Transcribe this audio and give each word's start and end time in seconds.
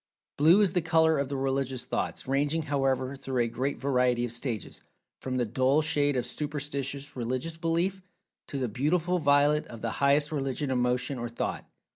Blue 0.35 0.61
is 0.61 0.73
the 0.73 0.81
color 0.81 1.19
of 1.19 1.29
the 1.29 1.37
Religious 1.37 1.85
thoughts, 1.85 2.27
ranging, 2.27 2.63
however, 2.63 3.15
through 3.15 3.43
a 3.43 3.47
great 3.47 3.77
variety 3.77 4.25
of 4.25 4.31
stages, 4.31 4.81
from 5.21 5.37
the 5.37 5.45
dull 5.45 5.83
shade 5.83 6.15
of 6.15 6.25
superstitious 6.25 7.15
religious 7.15 7.55
belief, 7.55 8.01
to 8.47 8.57
the 8.57 8.67
beautiful 8.67 9.19
violet 9.19 9.67
of 9.67 9.81
the 9.83 9.91
highest 10.01 10.31
religious 10.31 10.71
emotion 10.71 11.19
or 11.19 11.29
thought. 11.29 11.69